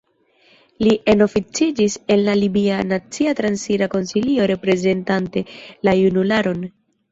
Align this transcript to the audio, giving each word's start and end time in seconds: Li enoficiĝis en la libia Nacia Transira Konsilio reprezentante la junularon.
Li 0.85 0.93
enoficiĝis 1.13 1.97
en 2.15 2.23
la 2.29 2.35
libia 2.39 2.79
Nacia 2.93 3.35
Transira 3.41 3.91
Konsilio 3.93 4.49
reprezentante 4.55 5.47
la 5.91 5.97
junularon. 6.03 6.69